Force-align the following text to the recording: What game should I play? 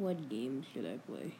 What 0.00 0.30
game 0.30 0.64
should 0.72 0.86
I 0.86 0.96
play? 0.96 1.34